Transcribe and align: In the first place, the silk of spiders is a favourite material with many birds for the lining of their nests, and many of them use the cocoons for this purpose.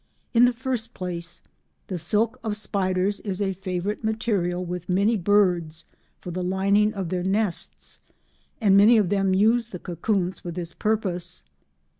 In 0.33 0.45
the 0.45 0.51
first 0.51 0.95
place, 0.95 1.41
the 1.85 1.99
silk 1.99 2.39
of 2.43 2.57
spiders 2.57 3.19
is 3.19 3.39
a 3.39 3.53
favourite 3.53 4.03
material 4.03 4.65
with 4.65 4.89
many 4.89 5.15
birds 5.15 5.85
for 6.17 6.31
the 6.31 6.41
lining 6.43 6.91
of 6.95 7.09
their 7.09 7.21
nests, 7.21 7.99
and 8.59 8.75
many 8.75 8.97
of 8.97 9.09
them 9.09 9.35
use 9.35 9.67
the 9.67 9.77
cocoons 9.77 10.39
for 10.39 10.49
this 10.49 10.73
purpose. 10.73 11.43